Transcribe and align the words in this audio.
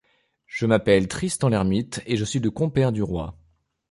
Je 0.47 0.65
m’appelle 0.65 1.07
Tristan 1.07 1.49
l’Hermite, 1.49 2.01
et 2.07 2.17
je 2.17 2.25
suis 2.25 2.39
le 2.39 2.49
compère 2.49 2.91
du 2.91 3.03
roi. 3.03 3.37